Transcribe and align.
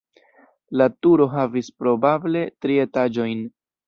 La 0.81 0.85
turo 1.05 1.27
havis 1.33 1.69
probable 1.83 2.41
tri 2.65 2.79
etaĝojn. 2.85 3.45